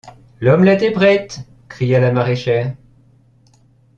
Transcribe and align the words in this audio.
L’omelette 0.39 0.81
est 0.81 0.93
prête! 0.93 1.41
cria 1.69 1.99
la 1.99 2.11
maraîchère. 2.11 2.75